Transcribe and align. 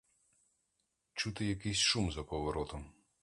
Чути 1.13 1.45
якийсь 1.45 1.77
шум 1.77 2.11
за 2.11 2.23
поворотом. 2.23 2.91